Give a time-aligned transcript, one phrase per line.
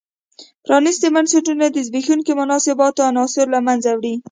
[0.65, 4.15] پرانیستي بنسټونه د زبېښونکو مناسباتو عناصر له منځه وړي.